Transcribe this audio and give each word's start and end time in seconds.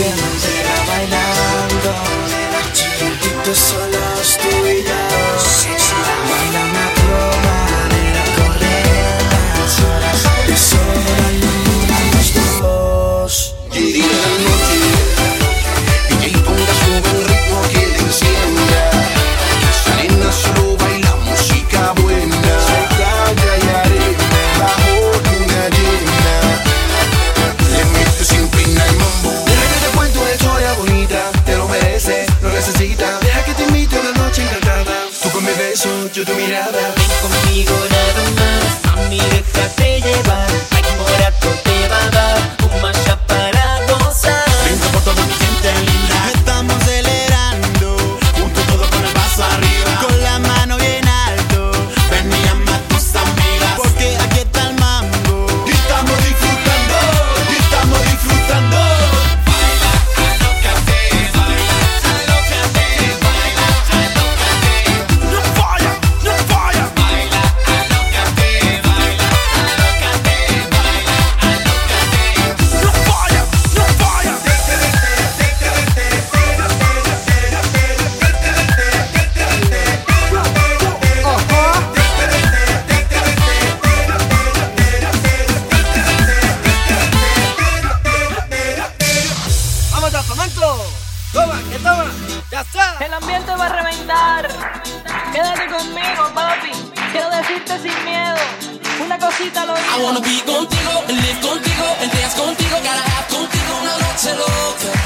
llena, 0.00 0.84
bailando, 0.86 1.94
chiquitito 2.72 3.54
solo. 3.54 3.89
mucho 36.20 36.32
tu 36.32 36.38
mirada 36.38 36.94
Ven 36.96 37.10
conmigo 37.22 37.72
nada 37.90 38.24
más, 38.36 38.96
mami 38.96 39.18
déjate 39.18 40.00
llevar, 40.00 40.50
hay 40.70 40.82
morato 40.98 41.48
El 93.00 93.14
ambiente 93.14 93.50
va 93.56 93.64
a 93.64 93.68
reventar. 93.70 94.48
Quédate 95.32 95.66
conmigo, 95.68 96.34
papi. 96.34 96.70
Quiero 97.12 97.30
decirte 97.30 97.78
sin 97.78 98.04
miedo. 98.04 98.36
Una 99.02 99.18
cosita 99.18 99.64
lo 99.64 99.74
digo. 99.74 99.86
I 99.96 100.04
wanna 100.04 100.20
be 100.20 100.42
contigo, 100.44 100.92
live 101.08 101.40
contigo, 101.40 101.86
en 102.02 102.10
días 102.10 102.34
contigo, 102.34 102.76
gotta 102.76 103.02
have 103.16 103.34
contigo 103.34 103.78
una 103.80 103.96
noche 103.96 104.34
loca. 104.34 104.99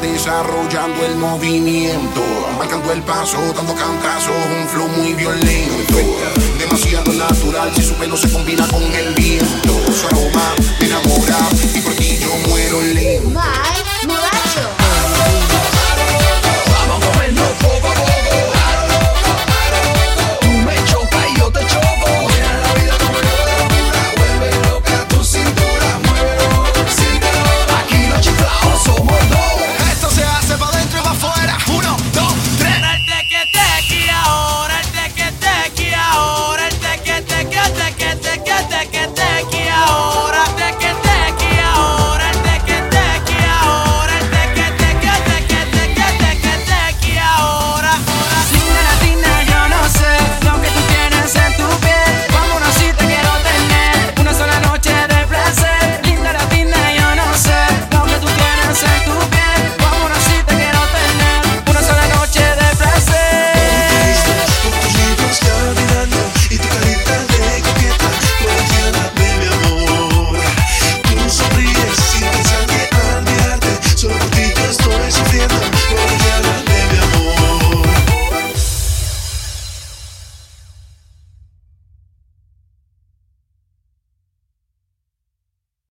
desarrollando 0.00 1.04
el 1.04 1.16
movimiento, 1.16 2.22
marcando 2.58 2.92
el 2.92 3.02
paso, 3.02 3.38
dando 3.54 3.74
cantazos, 3.74 4.34
un 4.60 4.68
flow 4.68 4.88
muy 4.88 5.12
violento, 5.14 5.94
demasiado 6.58 7.12
natural 7.12 7.70
si 7.74 7.82
su 7.82 7.94
pelo 7.94 8.16
se 8.16 8.30
combina 8.30 8.66
con 8.68 8.82
el 8.82 9.14
viento. 9.14 9.49